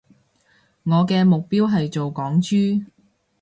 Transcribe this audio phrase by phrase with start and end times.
[0.83, 2.85] 我嘅目標係做港豬